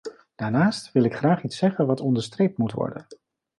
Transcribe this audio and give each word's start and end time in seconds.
Daarnaast 0.35 0.91
wil 0.91 1.03
ik 1.03 1.15
graag 1.15 1.43
iets 1.43 1.57
zeggen 1.57 1.87
wat 1.87 1.99
onderstreept 1.99 2.57
moet 2.57 2.71
worden. 2.73 3.05